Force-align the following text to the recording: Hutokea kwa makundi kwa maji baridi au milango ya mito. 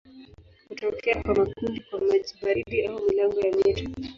Hutokea 0.69 1.21
kwa 1.23 1.35
makundi 1.35 1.79
kwa 1.89 1.99
maji 2.01 2.35
baridi 2.41 2.85
au 2.87 3.01
milango 3.09 3.39
ya 3.39 3.51
mito. 3.57 3.91